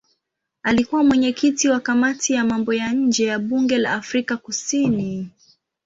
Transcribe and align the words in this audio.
Alikuwa 0.63 1.03
mwenyekiti 1.03 1.69
wa 1.69 1.79
kamati 1.79 2.33
ya 2.33 2.43
mambo 2.45 2.73
ya 2.73 2.91
nje 2.93 3.25
ya 3.25 3.39
bunge 3.39 3.77
la 3.77 3.93
Afrika 3.93 4.37
Kusini. 4.37 5.29